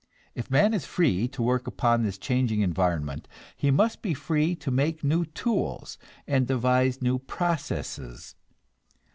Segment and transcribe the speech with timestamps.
[0.33, 4.71] If man is free to work upon this changing environment, he must be free to
[4.71, 8.33] make new tools and devise new processes.